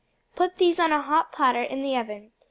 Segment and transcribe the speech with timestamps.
[0.35, 2.31] Put these on a hot platter in the oven.